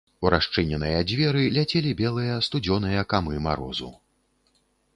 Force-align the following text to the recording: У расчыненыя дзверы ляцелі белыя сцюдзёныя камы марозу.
У 0.25 0.29
расчыненыя 0.33 1.01
дзверы 1.11 1.43
ляцелі 1.59 1.91
белыя 2.01 2.39
сцюдзёныя 2.47 3.05
камы 3.13 3.35
марозу. 3.49 3.93